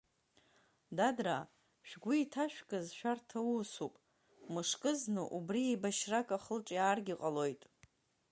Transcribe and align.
Дадраа, 0.97 1.43
шәгәы 1.87 2.13
иҭашәкыз 2.23 2.87
шәарҭа 2.97 3.39
усуп, 3.57 3.93
мышкы 4.53 4.91
зны 4.99 5.23
убри 5.37 5.61
еибашьрак 5.69 6.29
ахылҿиааргьы 6.37 7.15
ҟалоит! 7.21 7.61